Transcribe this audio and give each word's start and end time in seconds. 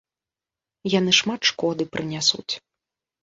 Яны 0.99 1.11
шмат 1.19 1.41
шкоды 1.51 1.83
прынясуць. 1.97 2.53